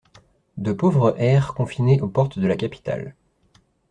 [0.57, 3.13] De pauvres hères confinés aux portes de la capitale